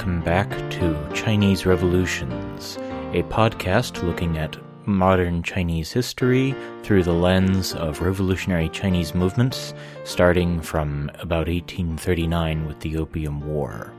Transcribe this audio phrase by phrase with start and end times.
[0.00, 2.78] welcome back to Chinese Revolutions,
[3.12, 4.56] a podcast looking at
[4.86, 9.74] modern Chinese history through the lens of revolutionary Chinese movements,
[10.04, 13.92] starting from about 1839 with the Opium War.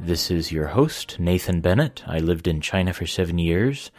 [0.00, 2.02] This is your host, Nathan Bennett.
[2.06, 3.90] I lived in China for seven years.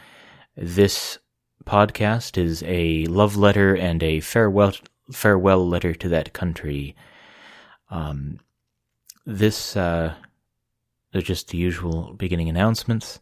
[0.56, 1.20] This
[1.64, 4.72] podcast is a love letter and a farewell
[5.12, 6.96] farewell letter to that country.
[7.88, 8.40] Um,
[9.24, 10.14] this uh,
[11.14, 13.20] they're just the usual beginning announcements.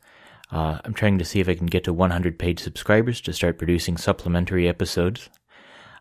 [0.50, 3.58] Uh, I'm trying to see if I can get to 100 paid subscribers to start
[3.58, 5.28] producing supplementary episodes.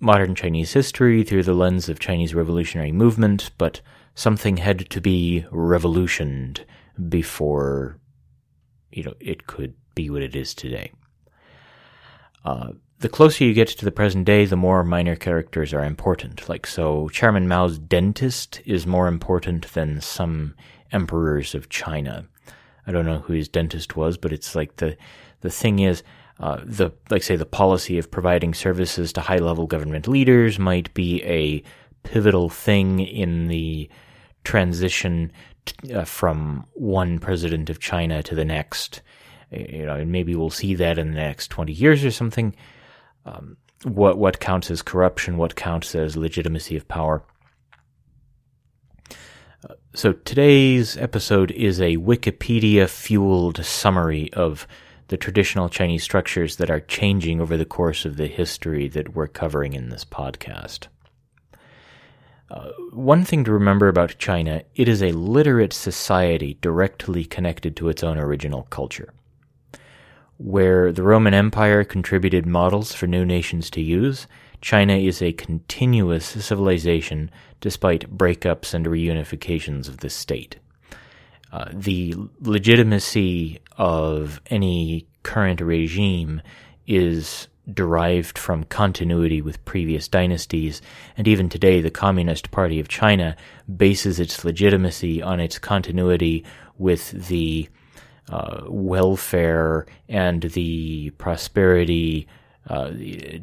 [0.00, 3.80] modern Chinese history through the lens of Chinese revolutionary movement, but
[4.14, 6.64] something had to be revolutioned
[7.08, 7.98] before
[8.90, 10.92] you know it could be what it is today.
[12.44, 16.48] Uh, the closer you get to the present day, the more minor characters are important.
[16.48, 20.54] Like, so Chairman Mao's dentist is more important than some
[20.92, 22.26] emperors of China.
[22.86, 24.96] I don't know who his dentist was, but it's like the,
[25.40, 26.02] the thing is,
[26.38, 30.92] uh, the, like say the policy of providing services to high level government leaders might
[30.94, 31.62] be a
[32.02, 33.88] pivotal thing in the
[34.44, 35.32] transition
[35.64, 39.02] t- uh, from one president of China to the next
[39.52, 42.54] you know, and maybe we'll see that in the next 20 years or something.
[43.26, 47.22] Um, what, what counts as corruption, what counts as legitimacy of power.
[49.68, 54.66] Uh, so today's episode is a Wikipedia fueled summary of
[55.08, 59.28] the traditional Chinese structures that are changing over the course of the history that we're
[59.28, 60.86] covering in this podcast.
[62.50, 67.88] Uh, one thing to remember about China, it is a literate society directly connected to
[67.88, 69.12] its own original culture
[70.42, 74.26] where the Roman Empire contributed models for new nations to use,
[74.60, 77.30] China is a continuous civilization
[77.60, 80.58] despite breakups and reunifications of the state.
[81.52, 86.42] Uh, the legitimacy of any current regime
[86.88, 90.82] is derived from continuity with previous dynasties,
[91.16, 93.36] and even today the Communist Party of China
[93.76, 96.44] bases its legitimacy on its continuity
[96.78, 97.68] with the
[98.28, 102.26] uh, welfare and the prosperity
[102.68, 102.92] uh,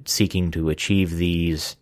[0.05, 1.75] seeking to achieve these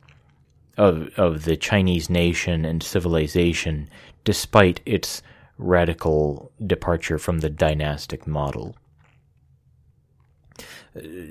[0.77, 3.89] of of the Chinese nation and civilization,
[4.23, 5.21] despite its
[5.57, 8.75] radical departure from the dynastic model.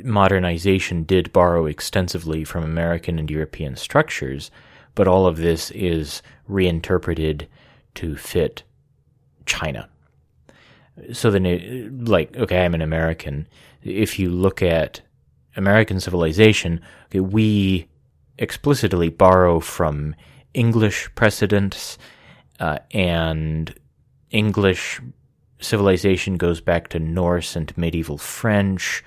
[0.05, 4.51] Modernization did borrow extensively from American and European structures,
[4.95, 7.49] but all of this is reinterpreted
[7.95, 8.63] to fit
[9.45, 9.89] China
[11.13, 13.47] so then like okay i'm an american.
[13.83, 15.01] If you look at
[15.57, 17.89] american civilization okay, we
[18.39, 20.15] explicitly borrow from
[20.55, 21.99] english precedents
[22.61, 23.75] uh, and
[24.31, 25.01] english
[25.61, 29.05] civilization goes back to norse and medieval french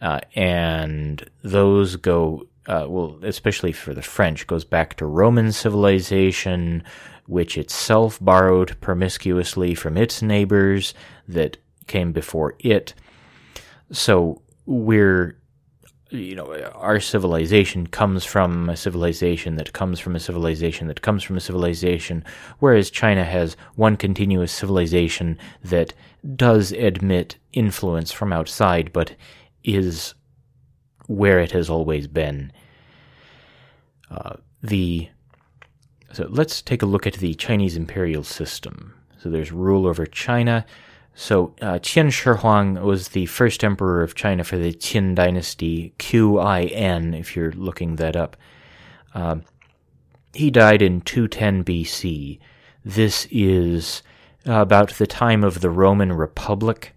[0.00, 6.82] uh, and those go uh, well especially for the french goes back to roman civilization
[7.26, 10.94] which itself borrowed promiscuously from its neighbors
[11.28, 12.94] that came before it.
[13.90, 15.38] So we're,
[16.10, 21.22] you know, our civilization comes from a civilization that comes from a civilization that comes
[21.22, 22.24] from a civilization,
[22.58, 25.94] whereas China has one continuous civilization that
[26.36, 29.14] does admit influence from outside, but
[29.64, 30.14] is
[31.06, 32.52] where it has always been.
[34.10, 35.08] Uh, the
[36.12, 38.94] so let's take a look at the Chinese imperial system.
[39.18, 40.66] So there's rule over China.
[41.14, 45.94] So uh, Qin Shi Huang was the first emperor of China for the Qin dynasty,
[45.98, 48.36] Q I N, if you're looking that up.
[49.14, 49.36] Uh,
[50.34, 52.38] he died in 210 BC.
[52.84, 54.02] This is
[54.44, 56.94] about the time of the Roman Republic.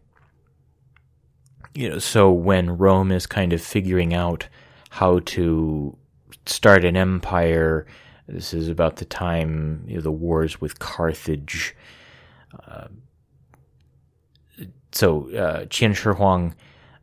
[1.73, 4.47] You know, so when Rome is kind of figuring out
[4.89, 5.97] how to
[6.45, 7.85] start an empire,
[8.27, 11.75] this is about the time you know, the wars with Carthage.
[12.68, 12.88] Uh,
[14.92, 16.56] so uh, Qin Shi Huang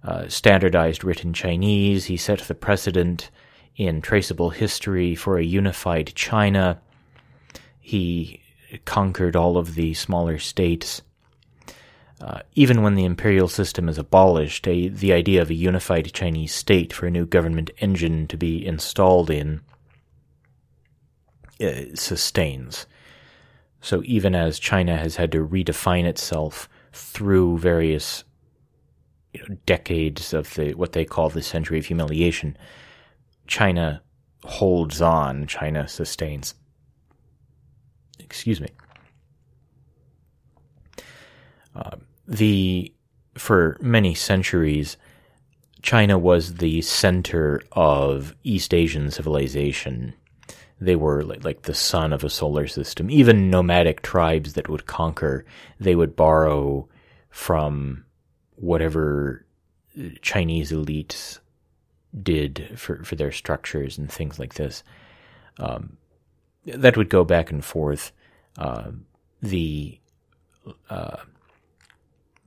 [0.05, 2.07] uh, standardized written Chinese.
[2.07, 3.31] He set the precedent
[3.77, 6.81] in traceable history for a unified China.
[7.79, 8.41] He
[8.85, 11.03] conquered all of the smaller states.
[12.21, 16.55] Uh, even when the imperial system is abolished, a, the idea of a unified Chinese
[16.55, 19.61] state for a new government engine to be installed in
[21.95, 22.87] sustains.
[23.81, 28.25] So even as China has had to redefine itself through various
[29.33, 32.57] you know, decades of the what they call the century of humiliation,
[33.47, 34.03] China
[34.45, 35.47] holds on.
[35.47, 36.55] China sustains.
[38.19, 38.69] Excuse me.
[41.75, 41.97] Uh,
[42.29, 42.93] the
[43.35, 44.97] for many centuries,
[45.83, 50.15] China was the center of East Asian civilization.
[50.85, 53.11] They were like, the sun of a solar system.
[53.11, 55.45] Even nomadic tribes that would conquer,
[55.79, 56.89] they would borrow
[57.31, 58.05] from
[58.57, 59.45] whatever
[60.23, 61.39] Chinese elites
[62.21, 64.83] did for, for their structures and things like this.
[65.59, 65.97] Um,
[66.67, 68.13] that would go back and forth.
[68.59, 68.91] Uh,
[69.41, 69.99] the
[70.91, 71.17] uh,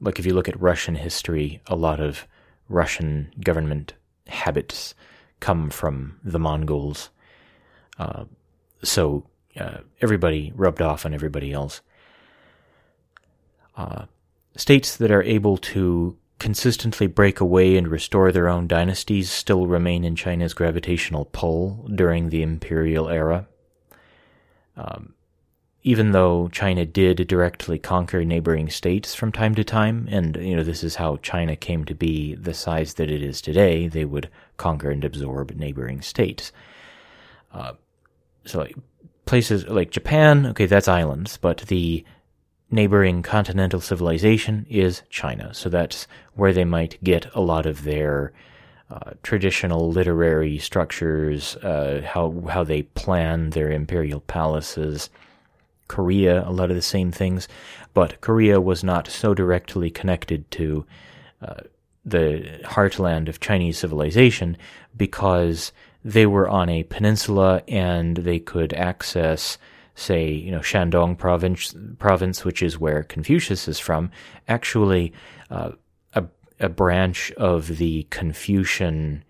[0.01, 2.27] like if you look at Russian history, a lot of
[2.69, 3.93] Russian government
[4.27, 4.93] habits
[5.39, 7.09] come from the Mongols.
[8.83, 9.25] So
[9.59, 11.81] uh, everybody rubbed off on everybody else.
[13.75, 14.06] Uh,
[14.56, 20.03] states that are able to consistently break away and restore their own dynasties still remain
[20.03, 23.47] in China's gravitational pull during the imperial era.
[24.77, 25.13] Um,
[25.83, 30.63] even though China did directly conquer neighboring states from time to time, and you know
[30.63, 34.30] this is how China came to be the size that it is today, they would
[34.57, 36.51] conquer and absorb neighboring states.
[37.53, 37.74] Uh,
[38.45, 38.75] so like
[39.25, 42.03] places like Japan, okay, that's islands, but the
[42.71, 45.53] neighboring continental civilization is China.
[45.53, 48.33] So that's where they might get a lot of their
[48.89, 55.09] uh, traditional literary structures, uh, how how they plan their imperial palaces
[55.88, 57.48] Korea, a lot of the same things,
[57.94, 60.86] but Korea was not so directly connected to
[61.41, 61.62] uh,
[62.03, 64.57] the heartland of Chinese civilization
[64.95, 65.71] because
[66.05, 69.57] they were on a peninsula and they could access,
[69.95, 74.11] say, you know, Shandong province, province, which is where Confucius is from.
[74.47, 75.11] Actually,
[75.49, 75.71] uh,
[76.13, 76.23] a,
[76.59, 79.23] a branch of the Confucian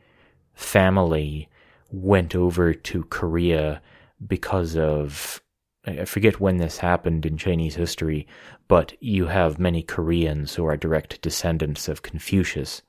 [0.54, 1.48] family
[1.92, 3.82] went over to Korea
[4.28, 5.42] because of
[5.88, 8.28] I forget when this happened in Chinese history,
[8.68, 12.82] but you have many Koreans who are direct descendants of Confucius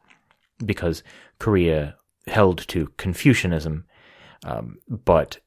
[0.64, 1.02] because
[1.38, 1.96] Korea
[2.26, 3.84] held to Confucianism,
[4.44, 5.38] um, but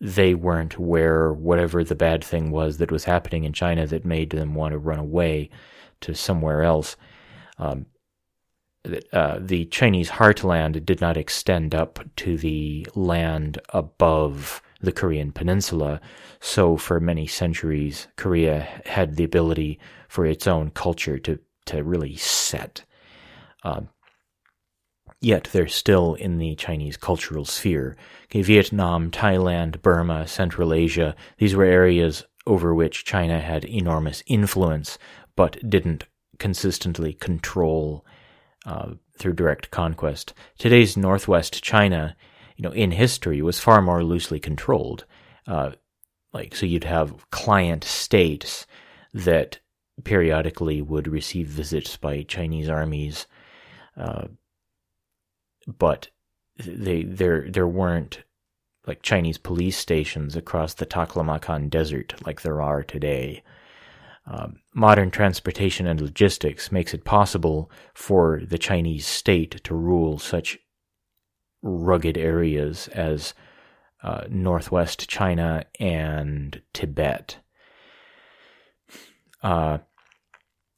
[0.00, 4.30] they weren't where whatever the bad thing was that was happening in China that made
[4.30, 5.48] them want to run away
[6.00, 6.96] to somewhere else.
[7.58, 7.86] Um,
[9.12, 16.00] uh, the Chinese heartland did not extend up to the land above the Korean peninsula.
[16.40, 22.16] So for many centuries, Korea had the ability for its own culture to, to really
[22.16, 22.84] set.
[23.64, 23.88] Um,
[25.20, 27.96] yet they're still in the Chinese cultural sphere.
[28.24, 34.98] Okay, Vietnam, Thailand, Burma, Central Asia, these were areas over which China had enormous influence,
[35.34, 36.04] but didn't
[36.38, 38.04] consistently control
[38.66, 40.34] uh, through direct conquest.
[40.58, 42.16] Today's northwest China
[42.56, 45.04] you know, in history was far more loosely controlled.
[45.46, 45.72] Uh,
[46.32, 48.66] like, so you'd have client states
[49.12, 49.58] that
[50.04, 53.26] periodically would receive visits by Chinese armies,
[53.96, 54.26] uh,
[55.66, 56.08] but
[56.56, 58.22] they there there weren't
[58.86, 63.42] like Chinese police stations across the Taklamakan Desert like there are today.
[64.28, 70.58] Um, modern transportation and logistics makes it possible for the Chinese state to rule such
[71.62, 73.34] rugged areas as
[74.02, 77.38] uh, northwest China and Tibet.
[79.42, 79.78] Uh,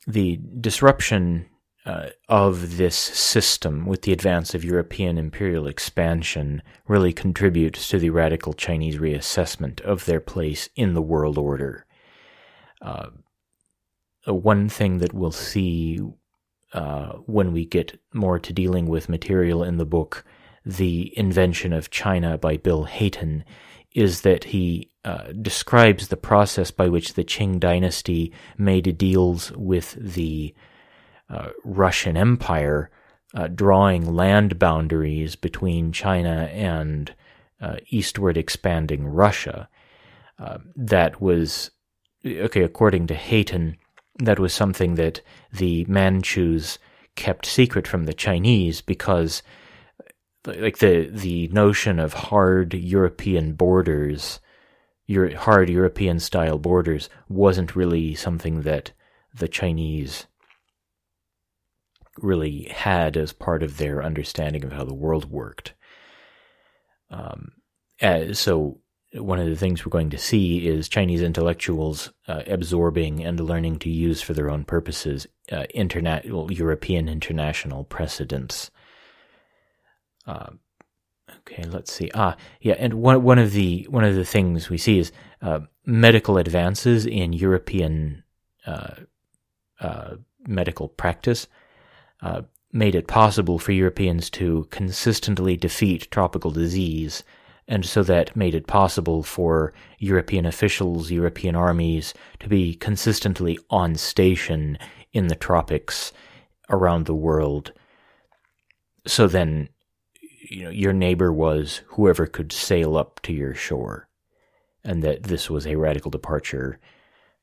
[0.06, 1.46] the disruption
[1.88, 8.10] uh, of this system with the advance of European imperial expansion really contributes to the
[8.10, 11.86] radical Chinese reassessment of their place in the world order.
[12.82, 13.06] Uh,
[14.26, 15.98] one thing that we'll see
[16.74, 20.26] uh, when we get more to dealing with material in the book
[20.66, 23.42] the invention of China by Bill Hayton
[23.94, 29.96] is that he uh, describes the process by which the Qing dynasty made deals with
[29.98, 30.54] the
[31.30, 32.90] uh, Russian Empire,
[33.34, 37.14] uh, drawing land boundaries between China and
[37.60, 39.68] uh, eastward expanding Russia.
[40.38, 41.70] Uh, that was,
[42.24, 43.76] okay, according to Hayton,
[44.18, 45.20] that was something that
[45.52, 46.78] the Manchus
[47.16, 49.42] kept secret from the Chinese because
[50.46, 54.40] like the the notion of hard European borders,
[55.06, 58.92] your hard European style borders wasn't really something that
[59.34, 60.26] the Chinese
[62.22, 65.74] really had as part of their understanding of how the world worked.
[67.10, 67.52] Um,
[68.32, 68.80] so
[69.14, 73.78] one of the things we're going to see is Chinese intellectuals uh, absorbing and learning
[73.80, 78.70] to use for their own purposes uh, interna- European international precedents.
[80.26, 80.50] Uh,
[81.38, 82.10] okay, let's see.
[82.14, 85.10] Ah, yeah, and one one of the one of the things we see is
[85.40, 88.24] uh, medical advances in European
[88.66, 88.94] uh,
[89.80, 91.46] uh, medical practice
[92.20, 97.22] Uh, made it possible for Europeans to consistently defeat tropical disease
[97.68, 103.94] and so that made it possible for European officials, European armies to be consistently on
[103.94, 104.78] station
[105.12, 106.10] in the tropics
[106.70, 107.72] around the world.
[109.06, 109.68] So then,
[110.48, 114.08] you know, your neighbor was whoever could sail up to your shore,
[114.82, 116.80] and that this was a radical departure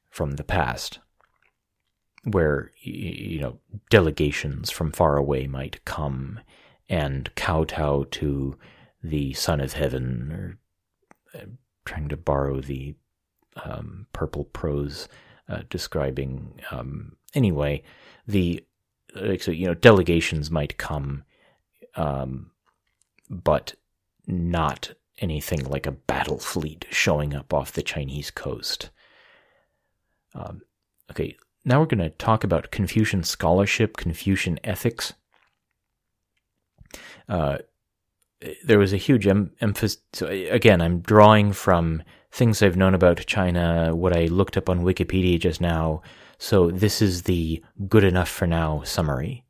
[0.09, 0.99] from the past,
[2.25, 6.39] where, you know, delegations from far away might come
[6.89, 8.57] and kowtow to
[9.03, 10.59] the Son of Heaven, or
[11.33, 11.45] uh,
[11.85, 12.95] trying to borrow the
[13.63, 15.07] um, purple prose
[15.47, 16.59] uh, describing.
[16.71, 17.83] Um, anyway,
[18.27, 18.63] the
[19.39, 21.23] so you know delegations might come,
[21.95, 22.51] um,
[23.29, 23.75] but
[24.27, 28.89] not anything like a battle fleet showing up off the Chinese coast.
[30.33, 30.63] Um,
[31.11, 35.13] okay, now we're going to talk about Confucian scholarship, Confucian ethics.
[37.27, 37.57] Uh,
[38.63, 40.01] there was a huge em- emphasis.
[40.13, 44.83] So again, I'm drawing from things I've known about China, what I looked up on
[44.83, 46.01] Wikipedia just now.
[46.37, 49.43] So this is the good enough for now summary.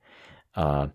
[0.55, 0.87] Uh,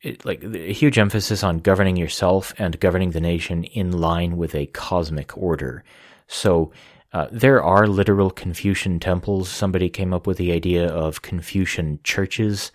[0.00, 4.54] it, like a huge emphasis on governing yourself and governing the nation in line with
[4.54, 5.82] a cosmic order.
[6.28, 6.72] So
[7.12, 9.48] uh, there are literal Confucian temples.
[9.48, 12.70] Somebody came up with the idea of Confucian churches.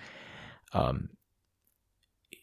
[0.73, 1.09] Um,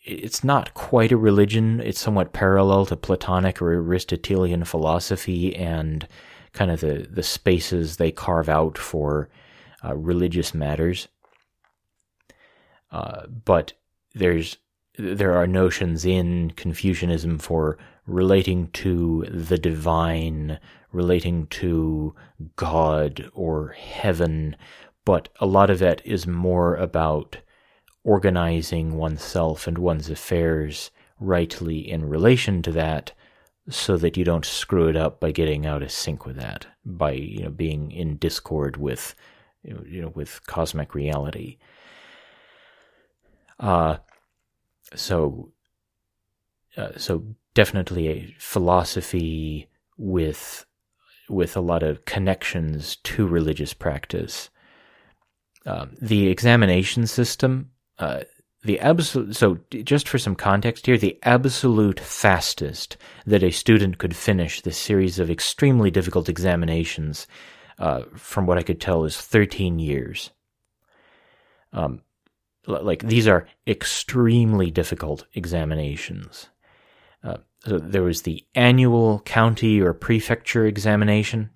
[0.04, 1.80] it's not quite a religion.
[1.80, 6.06] It's somewhat parallel to Platonic or Aristotelian philosophy and
[6.52, 9.28] kind of the, the spaces they carve out for
[9.84, 11.08] uh, religious matters.
[12.90, 13.72] Uh, but
[14.14, 14.56] there's
[14.98, 20.58] there are notions in Confucianism for relating to the divine,
[20.92, 22.14] relating to
[22.56, 24.56] God or heaven,
[25.04, 27.38] but a lot of it is more about
[28.04, 33.12] organizing oneself and one's affairs rightly in relation to that
[33.68, 37.12] so that you don't screw it up by getting out of sync with that by
[37.12, 39.14] you know being in discord with
[39.62, 41.58] you know with cosmic reality.
[43.58, 43.98] Uh
[44.94, 45.52] so
[46.76, 50.64] uh, so definitely a philosophy with
[51.28, 54.50] with a lot of connections to religious practice.
[55.66, 58.22] Um, the examination system uh,
[58.62, 64.16] the absolute so just for some context here the absolute fastest that a student could
[64.16, 67.26] finish this series of extremely difficult examinations
[67.78, 70.30] uh, from what i could tell is 13 years.
[71.72, 72.02] Um,
[72.66, 76.48] like these are extremely difficult examinations
[77.24, 81.50] uh, so there was the annual county or prefecture examination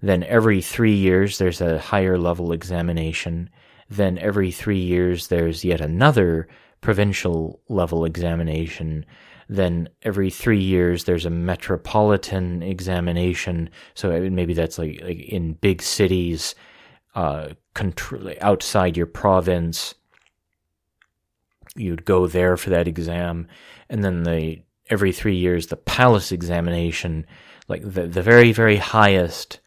[0.00, 3.50] then every three years there's a higher level examination
[3.90, 6.48] then every three years there's yet another
[6.80, 9.04] provincial level examination.
[9.48, 13.70] Then every three years there's a metropolitan examination.
[13.94, 16.54] So maybe that's like, like in big cities,
[17.14, 17.50] uh,
[18.40, 19.94] outside your province.
[21.78, 23.48] You'd go there for that exam,
[23.88, 27.26] and then the every three years the palace examination,
[27.68, 29.60] like the the very very highest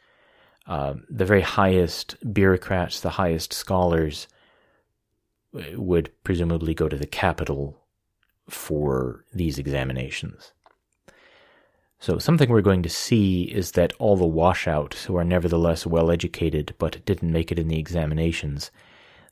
[0.67, 4.27] uh, the very highest bureaucrats, the highest scholars,
[5.73, 7.77] would presumably go to the capital
[8.47, 10.53] for these examinations.
[11.99, 16.09] So, something we're going to see is that all the washouts who are nevertheless well
[16.09, 18.71] educated but didn't make it in the examinations,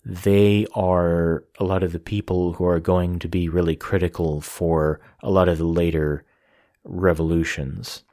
[0.06, 5.00] they are a lot of the people who are going to be really critical for
[5.22, 6.24] a lot of the later
[6.84, 8.04] revolutions.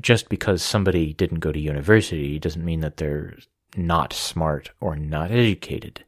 [0.00, 3.36] Just because somebody didn't go to university doesn't mean that they're
[3.76, 6.04] not smart or not educated.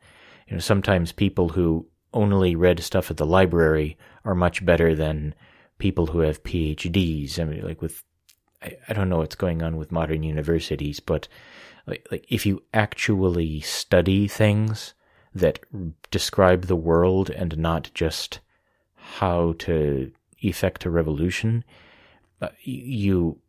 [0.46, 5.34] You know, sometimes people who only read stuff at the library are much better than
[5.78, 7.38] people who have PhDs.
[7.38, 8.02] I mean, like with,
[8.62, 11.28] I, I don't know what's going on with modern universities, but
[11.88, 14.94] like, like if you actually study things
[15.34, 15.60] that
[16.10, 18.40] describe the world and not just
[18.94, 21.64] how to effect a revolution,
[22.40, 23.40] uh, you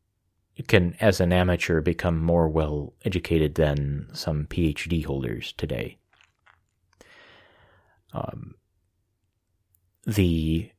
[0.67, 5.98] can, as an amateur, become more well educated than some PhD holders today.
[8.13, 8.55] Um,
[10.05, 10.72] the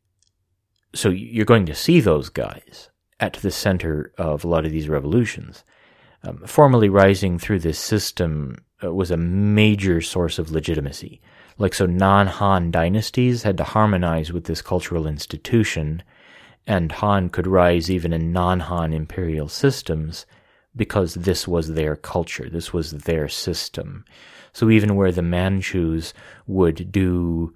[0.92, 2.90] so you're going to see those guys
[3.20, 5.62] at the center of a lot of these revolutions.
[6.22, 11.20] Um, formally rising through this system uh, was a major source of legitimacy.
[11.58, 16.02] Like, so non Han dynasties had to harmonize with this cultural institution,
[16.66, 20.26] and Han could rise even in non Han imperial systems
[20.76, 24.04] because this was their culture, this was their system.
[24.52, 26.12] So, even where the Manchus
[26.46, 27.54] would do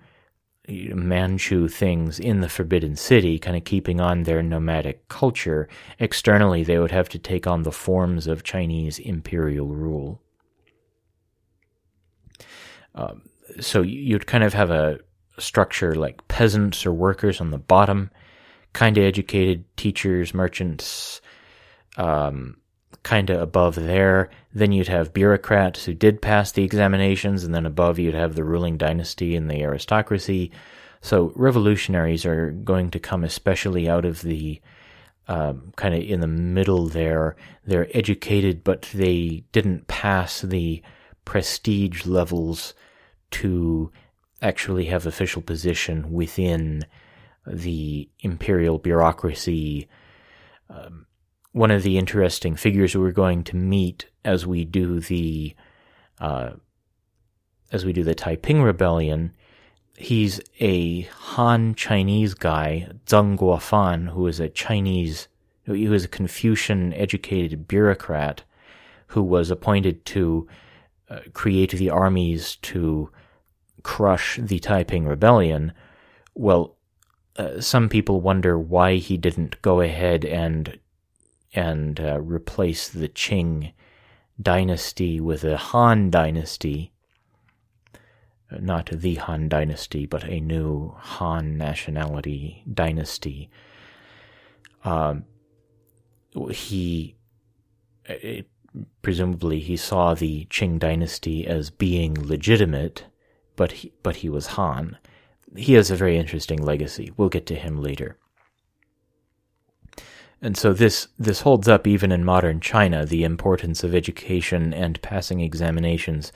[0.68, 5.68] Manchu things in the Forbidden City, kind of keeping on their nomadic culture,
[5.98, 10.22] externally they would have to take on the forms of Chinese imperial rule.
[12.94, 13.22] Um,
[13.60, 14.98] so you'd kind of have a
[15.38, 18.10] structure like peasants or workers on the bottom,
[18.72, 21.20] kind of educated teachers, merchants,
[21.96, 22.56] um,
[23.02, 24.30] kind of above there.
[24.52, 28.44] Then you'd have bureaucrats who did pass the examinations, and then above you'd have the
[28.44, 30.50] ruling dynasty and the aristocracy.
[31.00, 34.60] So revolutionaries are going to come especially out of the
[35.28, 37.36] um, kind of in the middle there.
[37.66, 40.82] They're educated, but they didn't pass the
[41.24, 42.74] prestige levels
[43.32, 43.90] to
[44.42, 46.84] actually have official position within
[47.46, 49.88] the imperial bureaucracy.
[50.68, 51.06] Um,
[51.54, 55.54] one of the interesting figures we're going to meet as we do the
[56.18, 56.50] uh,
[57.70, 59.32] as we do the Taiping Rebellion,
[59.96, 65.28] he's a Han Chinese guy, Zeng Guofan, who is a Chinese,
[65.64, 68.42] who was a Confucian educated bureaucrat
[69.08, 70.48] who was appointed to
[71.08, 73.10] uh, create the armies to
[73.84, 75.72] crush the Taiping Rebellion.
[76.34, 76.76] Well,
[77.36, 80.80] uh, some people wonder why he didn't go ahead and
[81.54, 83.72] and uh, replace the Qing
[84.40, 86.92] dynasty with a Han dynasty.
[88.50, 93.50] Not the Han dynasty, but a new Han nationality dynasty.
[94.84, 95.24] Um,
[96.50, 97.16] he
[98.06, 103.04] it, uh, presumably he saw the Qing dynasty as being legitimate,
[103.56, 104.98] but he, but he was Han.
[105.56, 107.12] He has a very interesting legacy.
[107.16, 108.18] We'll get to him later.
[110.44, 115.00] And so this this holds up even in modern China, the importance of education and
[115.00, 116.32] passing examinations.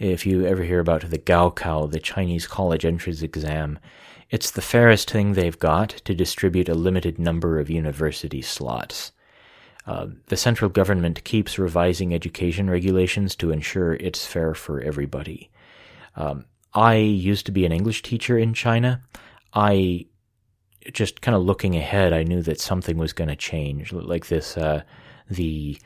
[0.00, 3.78] If you ever hear about the Gaokao, the Chinese college entrance exam,
[4.30, 9.12] it's the fairest thing they've got to distribute a limited number of university slots.
[9.86, 15.50] Uh, the central government keeps revising education regulations to ensure it's fair for everybody.
[16.16, 19.02] Um, I used to be an English teacher in China.
[19.54, 20.06] I
[20.92, 23.92] just kind of looking ahead, I knew that something was going to change.
[23.92, 24.82] Like this, uh,
[25.28, 25.78] the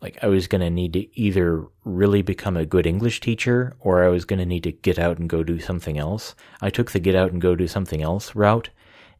[0.00, 4.04] like I was going to need to either really become a good English teacher or
[4.04, 6.34] I was going to need to get out and go do something else.
[6.60, 8.70] I took the get out and go do something else route.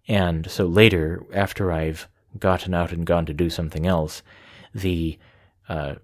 [0.07, 2.09] And so later, after I've
[2.39, 4.23] gotten out and gone to do something else,
[4.73, 5.19] the,
[5.69, 5.97] uh,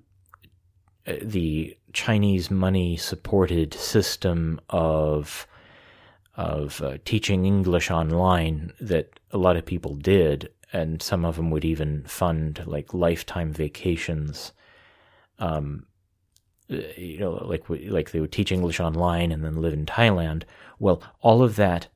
[1.06, 5.46] the Chinese money supported system of
[6.36, 11.50] of uh, teaching English online that a lot of people did, and some of them
[11.50, 14.52] would even fund like lifetime vacations.
[15.38, 15.86] Um,
[16.68, 20.44] you know, like like they would teach English online and then live in Thailand.
[20.78, 21.88] Well, all of that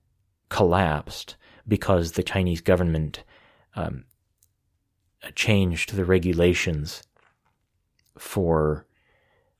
[0.50, 3.24] collapsed because the Chinese government
[3.74, 4.04] um,
[5.34, 7.02] changed the regulations
[8.18, 8.86] for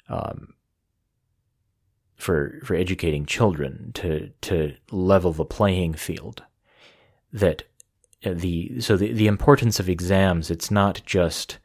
[0.09, 0.55] um,
[2.19, 6.43] for for educating children to to level the playing field
[7.33, 7.63] that
[8.23, 11.59] the so the, the importance of exams it's not just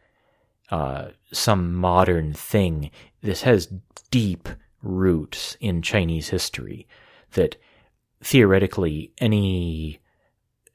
[0.73, 2.89] uh, some modern thing.
[3.21, 3.71] This has
[4.09, 4.49] deep
[4.81, 6.87] roots in Chinese history
[7.33, 7.57] that
[8.23, 9.99] theoretically any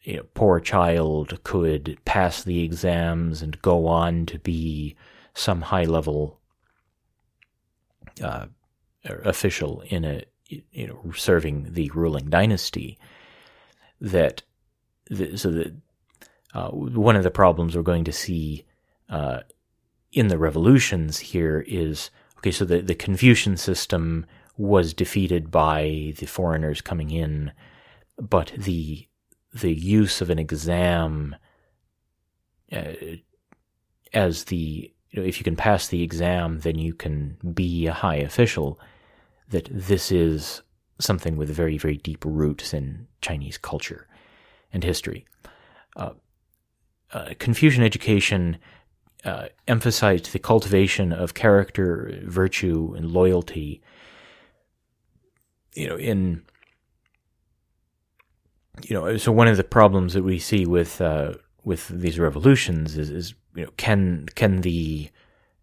[0.02, 4.94] you know, poor child could pass the exams and go on to be
[5.34, 6.38] some high level
[8.22, 8.46] uh,
[9.04, 12.98] official in a you know serving the ruling dynasty
[14.00, 14.42] that
[15.10, 15.74] the, so that
[16.54, 18.64] uh, one of the problems we're going to see
[19.10, 19.40] uh,
[20.12, 24.24] in the revolutions here is okay so the, the confucian system
[24.56, 27.52] was defeated by the foreigners coming in
[28.18, 29.06] but the
[29.52, 31.36] the use of an exam
[32.72, 32.92] uh,
[34.12, 37.92] as the you know, if you can pass the exam, then you can be a
[37.92, 38.78] high official.
[39.50, 40.62] That this is
[40.98, 44.06] something with very, very deep roots in Chinese culture
[44.72, 45.24] and history.
[45.96, 46.12] Uh,
[47.12, 48.58] uh, Confucian education
[49.24, 53.80] uh, emphasized the cultivation of character, virtue, and loyalty.
[55.74, 56.42] You know, in
[58.82, 61.34] you know, so one of the problems that we see with uh,
[61.68, 65.10] with these revolutions is, is you know, can can the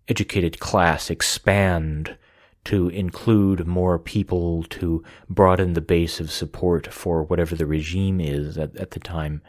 [0.08, 2.16] educated class expand
[2.64, 8.56] to include more people to broaden the base of support for whatever the regime is
[8.56, 9.42] at, at the time?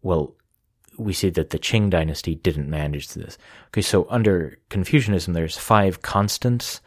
[0.00, 0.34] Well,
[0.96, 3.36] we see that the Qing dynasty didn't manage this.
[3.68, 6.80] Okay, so under Confucianism, there's five constants.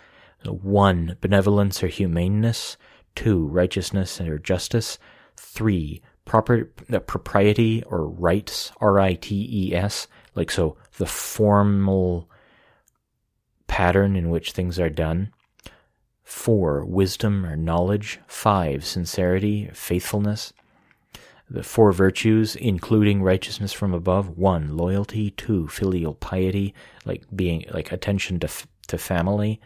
[0.45, 2.75] One, benevolence or humaneness.
[3.13, 4.97] Two, righteousness or justice.
[5.37, 12.29] Three, proper uh, propriety or rights, R I T E S, like so the formal
[13.67, 15.31] pattern in which things are done.
[16.23, 18.19] Four, wisdom or knowledge.
[18.27, 20.53] Five, sincerity, faithfulness.
[21.47, 24.29] The four virtues, including righteousness from above.
[24.29, 25.29] One, loyalty.
[25.31, 26.73] Two, filial piety,
[27.05, 28.49] like being like attention to
[28.87, 29.61] to family.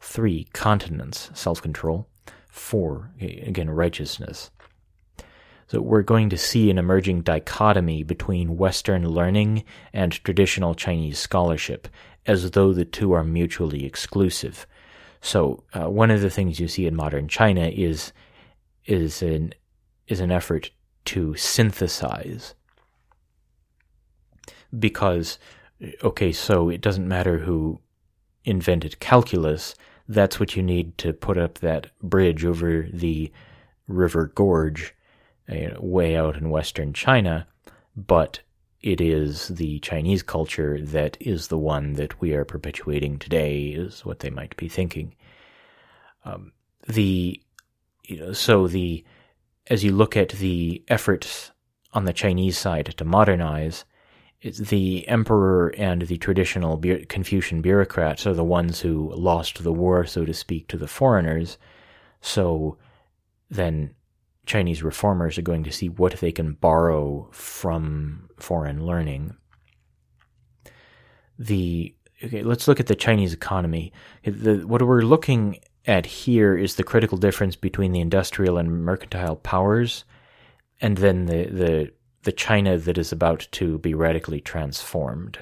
[0.00, 2.08] Three, continence, self control.
[2.48, 4.50] Four, again, righteousness.
[5.70, 11.86] So we're going to see an emerging dichotomy between Western learning and traditional Chinese scholarship,
[12.26, 14.66] as though the two are mutually exclusive.
[15.20, 18.12] So uh, one of the things you see in modern China is
[18.84, 19.54] is an
[20.08, 20.72] is an effort
[21.04, 22.56] to synthesize
[24.76, 25.38] because
[26.02, 27.78] okay so it doesn't matter who
[28.44, 29.74] invented calculus
[30.08, 33.30] that's what you need to put up that bridge over the
[33.86, 34.94] river gorge
[35.78, 37.46] way out in Western China,
[37.96, 38.40] but
[38.82, 44.04] it is the Chinese culture that is the one that we are perpetuating today, is
[44.04, 45.14] what they might be thinking.
[46.24, 46.52] Um,
[46.86, 47.40] the
[48.04, 49.04] you know, so the
[49.66, 51.52] as you look at the efforts
[51.92, 53.84] on the Chinese side to modernize,
[54.42, 60.24] the emperor and the traditional Confucian bureaucrats are the ones who lost the war, so
[60.24, 61.58] to speak, to the foreigners.
[62.22, 62.78] So
[63.50, 63.94] then
[64.46, 69.36] Chinese reformers are going to see what they can borrow from foreign learning.
[71.38, 73.92] The okay, let's look at the Chinese economy.
[74.24, 79.36] The, what we're looking at here is the critical difference between the industrial and mercantile
[79.36, 80.04] powers,
[80.80, 85.38] and then the the the China that is about to be radically transformed.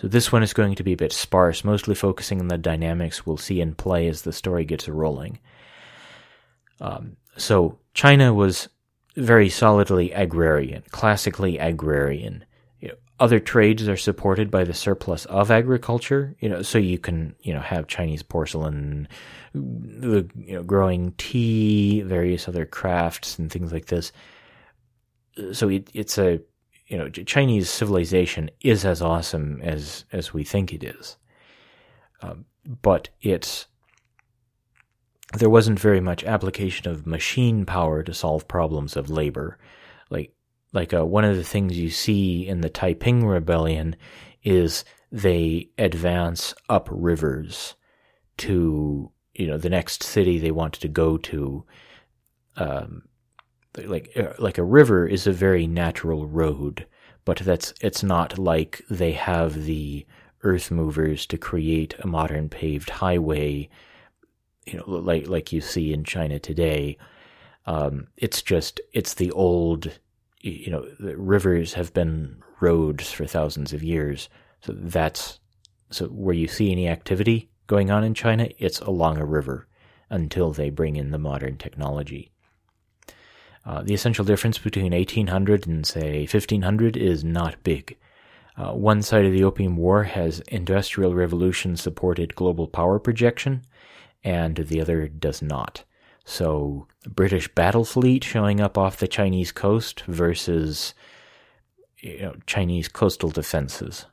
[0.00, 3.24] So this one is going to be a bit sparse, mostly focusing on the dynamics
[3.24, 5.38] we'll see in play as the story gets rolling.
[6.80, 8.68] Um, so China was
[9.16, 12.44] very solidly agrarian, classically agrarian.
[12.80, 16.34] You know, other trades are supported by the surplus of agriculture.
[16.40, 19.08] You know, so you can you know have Chinese porcelain,
[19.54, 24.12] the you know growing tea, various other crafts and things like this.
[25.52, 26.40] So it, it's a
[26.86, 31.16] you know Chinese civilization is as awesome as as we think it is,
[32.22, 32.44] um,
[32.82, 33.66] but it's
[35.38, 39.58] there wasn't very much application of machine power to solve problems of labor.
[40.10, 40.32] Like,
[40.72, 43.96] like uh, one of the things you see in the Taiping Rebellion
[44.42, 47.74] is they advance up rivers
[48.38, 51.64] to you know the next city they want to go to.
[52.56, 53.02] Um,
[53.84, 56.86] like uh, like a river is a very natural road,
[57.24, 60.06] but that's it's not like they have the
[60.42, 63.68] earth movers to create a modern paved highway
[64.66, 66.96] you know, like like you see in China today.
[67.66, 69.98] Um, it's just it's the old,
[70.40, 74.28] you know, rivers have been roads for thousands of years.
[74.60, 75.40] So that's
[75.90, 79.66] so where you see any activity going on in China, it's along a river
[80.10, 82.30] until they bring in the modern technology.
[83.64, 87.96] Uh, the essential difference between 1800 and say 1500 is not big.
[88.56, 93.64] Uh, one side of the Opium War has industrial revolution supported global power projection,
[94.24, 95.84] and the other does not.
[96.24, 100.94] So, British battle fleet showing up off the Chinese coast versus
[101.98, 104.06] you know, Chinese coastal defenses.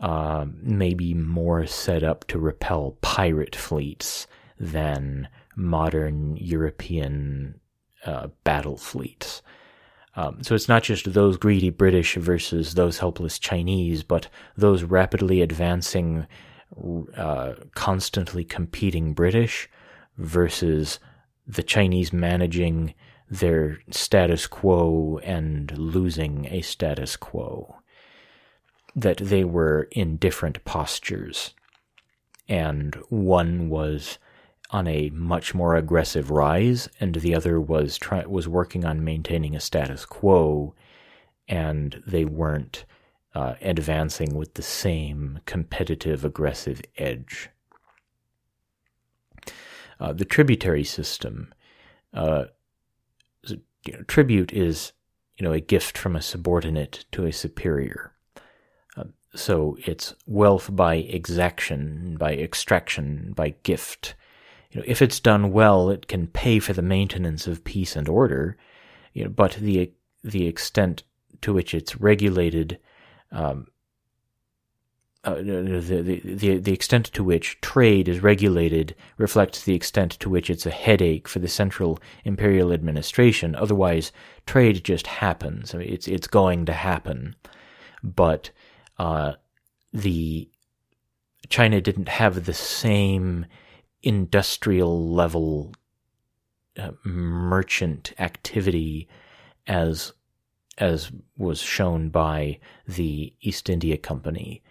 [0.00, 4.28] Uh, maybe more set up to repel pirate fleets
[4.60, 7.58] than modern European
[8.06, 9.42] uh, battle fleets.
[10.14, 15.42] Um, so it's not just those greedy British versus those helpless Chinese, but those rapidly
[15.42, 16.26] advancing,
[17.16, 19.68] uh, constantly competing British
[20.16, 20.98] versus
[21.46, 22.94] the Chinese managing
[23.30, 27.76] their status quo and losing a status quo.
[28.94, 31.54] That they were in different postures.
[32.48, 34.18] And one was
[34.70, 39.54] on a much more aggressive rise, and the other was try- was working on maintaining
[39.54, 40.74] a status quo,
[41.46, 42.84] and they weren't
[43.38, 47.50] uh, advancing with the same competitive, aggressive edge.
[50.00, 51.54] Uh, the tributary system,
[52.12, 52.46] uh,
[53.46, 54.92] you know, tribute is
[55.36, 58.12] you know a gift from a subordinate to a superior.
[58.96, 64.14] Uh, so it's wealth by exaction, by extraction, by gift
[64.70, 68.08] you know, if it's done well, it can pay for the maintenance of peace and
[68.08, 68.56] order.
[69.14, 69.92] You know, but the
[70.24, 71.04] the extent
[71.40, 72.78] to which it's regulated,
[73.32, 73.66] um,
[75.24, 80.48] uh, the, the, the, extent to which trade is regulated reflects the extent to which
[80.48, 83.54] it's a headache for the central imperial administration.
[83.56, 84.12] Otherwise,
[84.46, 85.74] trade just happens.
[85.74, 87.34] I mean, it's it's going to happen,
[88.02, 88.50] but
[88.98, 89.32] uh,
[89.92, 90.48] the
[91.48, 93.44] China didn't have the same
[94.02, 95.74] industrial level
[96.78, 99.08] uh, merchant activity
[99.66, 100.12] as
[100.78, 104.62] as was shown by the East India Company.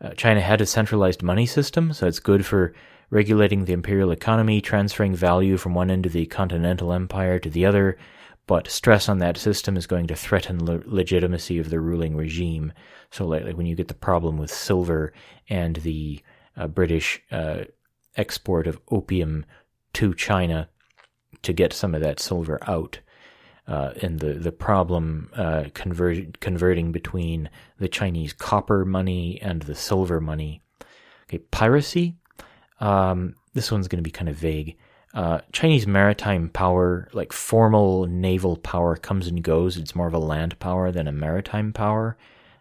[0.00, 2.72] Uh, China had a centralized money system, so it's good for
[3.10, 7.64] regulating the imperial economy, transferring value from one end of the continental empire to the
[7.64, 7.96] other,
[8.46, 12.72] but stress on that system is going to threaten le- legitimacy of the ruling regime.
[13.10, 15.12] So, like, when you get the problem with silver
[15.48, 16.20] and the
[16.56, 17.64] uh, British uh,
[18.16, 19.46] export of opium
[19.94, 20.68] to China
[21.42, 23.00] to get some of that silver out.
[23.68, 29.74] Uh, and the the problem uh, convert, converting between the Chinese copper money and the
[29.74, 30.62] silver money.
[31.24, 32.16] Okay, piracy.
[32.80, 34.76] Um, this one's going to be kind of vague.
[35.12, 39.76] Uh, Chinese maritime power, like formal naval power, comes and goes.
[39.76, 42.16] It's more of a land power than a maritime power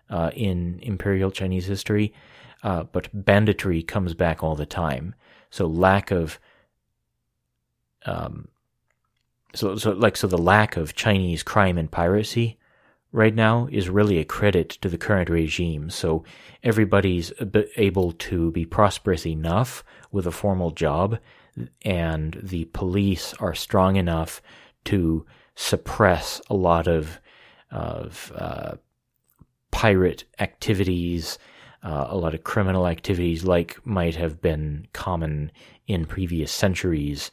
[0.09, 2.13] uh, in imperial Chinese history.
[2.63, 5.13] Uh, but banditry comes back all the time.
[5.49, 6.39] So lack of,
[8.05, 8.47] um,
[9.53, 12.57] so so like so the lack of Chinese crime and piracy
[13.11, 15.89] right now is really a credit to the current regime.
[15.89, 16.23] So
[16.63, 17.31] everybody's
[17.77, 21.17] able to be prosperous enough with a formal job,
[21.83, 24.41] and the police are strong enough
[24.85, 27.19] to suppress a lot of
[27.71, 28.75] of uh,
[29.71, 31.37] pirate activities
[31.83, 35.51] uh, a lot of criminal activities like might have been common
[35.87, 37.31] in previous centuries.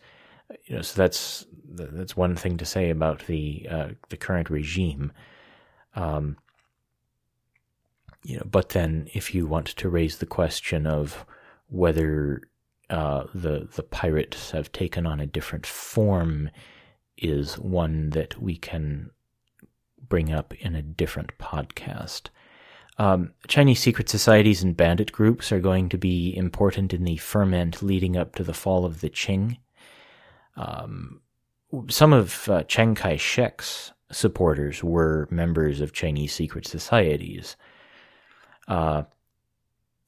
[0.66, 5.12] You know, so that's that's one thing to say about the uh, the current regime.
[5.94, 6.36] Um,
[8.22, 11.24] you know, but then if you want to raise the question of
[11.68, 12.42] whether
[12.90, 16.50] uh, the the pirates have taken on a different form,
[17.16, 19.10] is one that we can
[20.08, 22.28] bring up in a different podcast.
[22.96, 27.82] Um, Chinese secret societies and bandit groups are going to be important in the ferment
[27.82, 29.58] leading up to the fall of the Qing.
[30.56, 31.20] Um,
[31.88, 37.56] some of uh, Chiang Kai shek's supporters were members of Chinese secret societies.
[38.68, 39.02] Uh,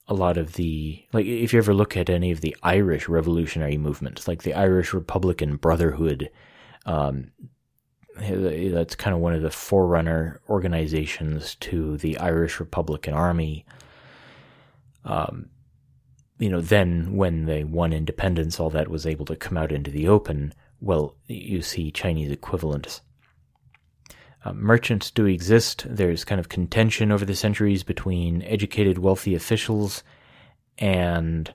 [0.08, 3.76] a lot of the, like, if you ever look at any of the Irish revolutionary
[3.76, 6.30] movements, like the Irish Republican Brotherhood,
[6.84, 7.32] um,
[8.18, 13.66] that's kind of one of the forerunner organizations to the Irish Republican Army.
[15.04, 15.50] Um,
[16.38, 19.90] you know, then when they won independence, all that was able to come out into
[19.90, 20.54] the open.
[20.80, 23.00] Well, you see Chinese equivalents.
[24.44, 25.84] Uh, merchants do exist.
[25.88, 30.04] There's kind of contention over the centuries between educated, wealthy officials
[30.78, 31.52] and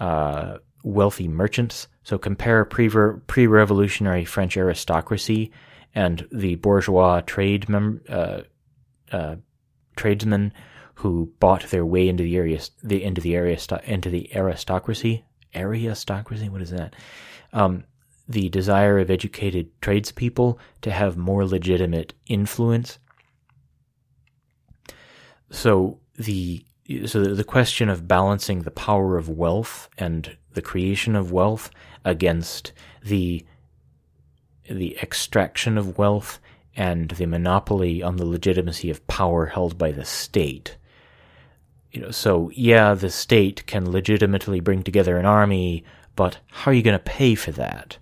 [0.00, 1.86] uh, wealthy merchants.
[2.02, 2.88] So compare pre
[3.46, 5.52] revolutionary French aristocracy
[5.94, 8.42] and the bourgeois trade mem- uh,
[9.12, 9.36] uh,
[9.94, 10.52] tradesmen
[10.94, 15.24] who bought their way into the area, the into the area, into the aristocracy.
[15.54, 16.94] Aristocracy, what is that?
[17.52, 17.84] Um,
[18.32, 22.98] the desire of educated tradespeople to have more legitimate influence.
[25.50, 26.64] So the
[27.06, 31.70] so the question of balancing the power of wealth and the creation of wealth
[32.04, 33.44] against the
[34.68, 36.40] the extraction of wealth
[36.74, 40.76] and the monopoly on the legitimacy of power held by the state.
[41.90, 45.84] You know, so yeah, the state can legitimately bring together an army,
[46.16, 47.98] but how are you going to pay for that?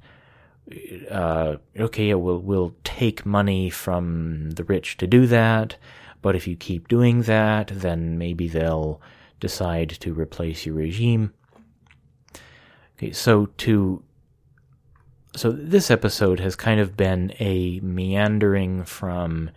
[1.11, 5.76] Uh, okay, we'll we'll take money from the rich to do that,
[6.22, 9.00] but if you keep doing that, then maybe they'll
[9.40, 11.33] decide to replace your regime.
[12.96, 14.02] Okay, so to
[15.35, 19.50] so this episode has kind of been a meandering from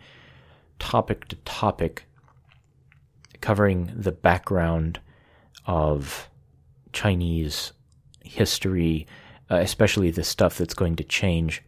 [0.79, 2.05] topic to topic,
[3.41, 4.99] covering the background
[5.65, 6.29] of
[6.91, 7.73] Chinese
[8.23, 9.07] history,
[9.49, 11.63] uh, especially the stuff that's going to change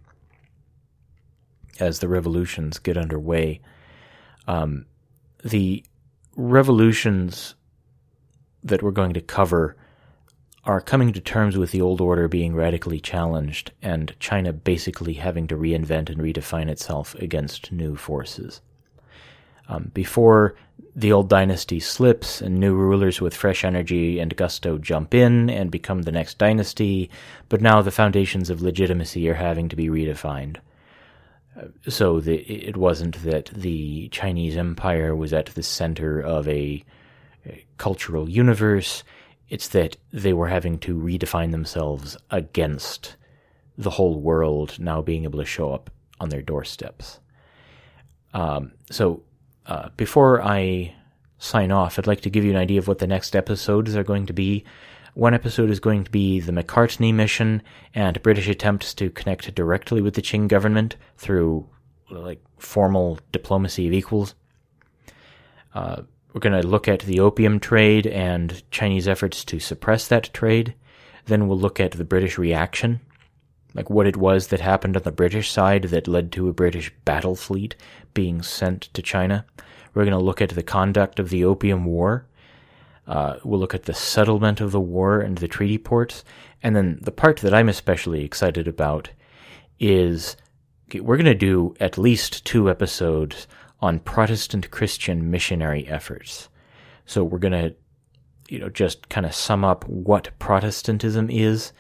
[1.80, 3.62] as the revolutions get underway.
[4.48, 4.86] Um,
[5.44, 5.84] the
[6.36, 7.56] revolutions
[8.64, 9.76] that we're going to cover
[10.66, 15.48] are coming to terms with the old order being radically challenged and China basically having
[15.48, 18.62] to reinvent and redefine itself against new forces.
[19.68, 20.56] Um, before
[20.96, 25.70] the old dynasty slips and new rulers with fresh energy and gusto jump in and
[25.70, 27.10] become the next dynasty,
[27.50, 30.58] but now the foundations of legitimacy are having to be redefined.
[31.60, 36.84] Uh, so the, it wasn't that the Chinese Empire was at the center of a,
[37.46, 39.04] a cultural universe,
[39.50, 43.16] it's that they were having to redefine themselves against
[43.78, 45.90] the whole world now being able to show up
[46.22, 47.20] on their doorsteps.
[48.34, 49.24] Um, so
[49.68, 50.96] uh, before I
[51.38, 54.04] sign off, I'd like to give you an idea of what the next episodes are
[54.04, 54.64] going to be.
[55.14, 57.62] One episode is going to be the Macartney mission
[57.94, 61.68] and British attempts to connect directly with the Qing government through
[62.10, 64.36] like formal diplomacy of equals.
[65.74, 70.34] Uh, we're going to look at the opium trade and Chinese efforts to suppress that
[70.34, 70.76] trade.
[71.26, 73.00] Then we'll look at the British reaction,
[73.76, 76.92] like what it was that happened on the British side that led to a British
[77.04, 77.76] battle fleet
[78.14, 79.46] being sent to China.
[79.94, 82.26] We're going to look at the conduct of the Opium War.
[83.06, 86.24] Uh, we'll look at the settlement of the war and the treaty ports.
[86.64, 89.10] And then the part that I'm especially excited about
[89.80, 90.38] is
[90.94, 93.48] we're going to do at least two episodes
[93.82, 96.50] on Protestant Christian missionary efforts.
[97.06, 97.76] So we're going to,
[98.50, 101.74] you know, just kind of sum up what Protestantism is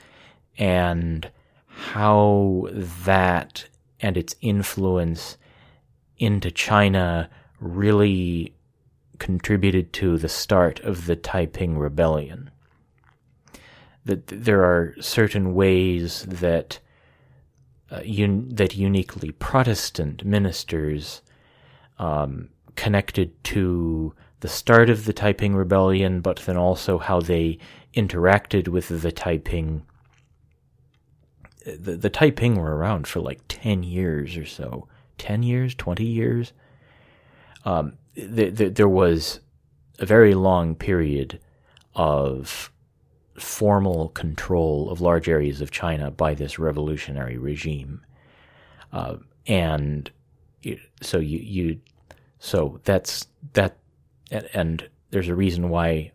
[0.57, 1.29] and
[1.75, 3.67] how that
[3.99, 5.37] and its influence
[6.17, 8.53] into China really
[9.19, 12.49] contributed to the start of the Taiping Rebellion.
[14.05, 16.79] That there are certain ways that
[17.91, 21.21] uh, un- that uniquely Protestant ministers
[21.97, 27.57] um, connected to the start of the Taiping Rebellion, but then also how they
[27.95, 29.83] interacted with the Taiping.
[31.65, 36.53] The, the Taiping were around for like 10 years or so 10 years, 20 years.
[37.63, 39.39] Um, th- th- there was
[39.99, 41.39] a very long period
[41.95, 42.71] of
[43.37, 48.05] formal control of large areas of China by this revolutionary regime.
[48.93, 50.09] Uh, and
[51.01, 51.79] so you, you,
[52.39, 53.77] so that's that,
[54.31, 56.11] and there's a reason why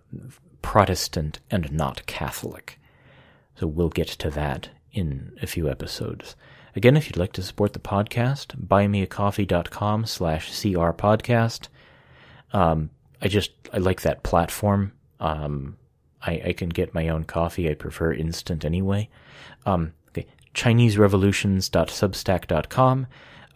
[0.63, 2.79] Protestant and not Catholic.
[3.57, 6.37] So we'll get to that in a few episodes.
[6.77, 11.69] Again, if you'd like to support the podcast, buymeacoffee.com slash crpodcast.
[12.53, 14.93] Um, I just, I like that platform.
[15.19, 15.77] Um,
[16.23, 17.71] I, I can get my own coffee.
[17.71, 19.09] I prefer instant anyway.
[19.67, 23.07] Um, okay, ChineseRevolutions.substack.com.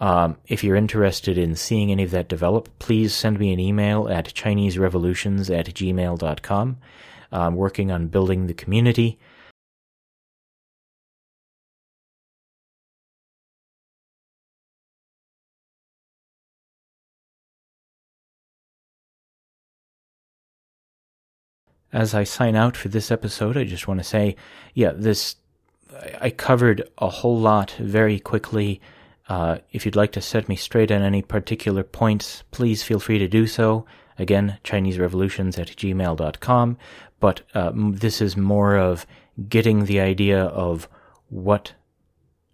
[0.00, 4.08] Um, if you're interested in seeing any of that develop, please send me an email
[4.08, 6.78] at ChineseRevolutions at gmail.com.
[7.32, 9.18] I'm working on building the community.
[21.94, 24.34] As I sign out for this episode, I just want to say,
[24.74, 25.36] yeah, this
[26.20, 28.80] I covered a whole lot very quickly.
[29.28, 33.18] Uh, if you'd like to set me straight on any particular points, please feel free
[33.18, 33.86] to do so.
[34.18, 36.78] Again, ChineseRevolutions at gmail.com.
[37.20, 39.06] But uh, this is more of
[39.48, 40.88] getting the idea of
[41.28, 41.74] what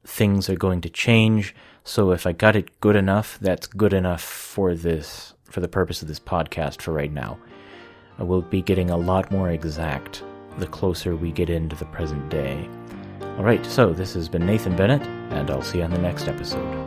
[0.04, 1.54] things are going to change.
[1.82, 6.02] So if I got it good enough, that's good enough for this, for the purpose
[6.02, 7.38] of this podcast for right now.
[8.20, 10.22] I will be getting a lot more exact
[10.58, 12.68] the closer we get into the present day.
[13.38, 15.02] Alright, so this has been Nathan Bennett,
[15.32, 16.79] and I'll see you on the next episode.